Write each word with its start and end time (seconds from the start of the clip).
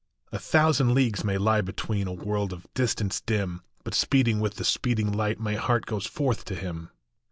A 0.31 0.39
thousand 0.39 0.95
leagues 0.95 1.23
may 1.23 1.37
lie 1.37 1.61
between 1.61 2.07
A 2.07 2.11
world 2.11 2.53
of 2.53 2.65
distance 2.73 3.21
dim; 3.21 3.61
But 3.83 3.93
speeding 3.93 4.39
with 4.39 4.55
the 4.55 4.65
speeding 4.65 5.11
light 5.11 5.39
My 5.39 5.53
heart 5.53 5.85
goes 5.85 6.07
forth 6.07 6.43
to 6.45 6.55
him. 6.55 6.89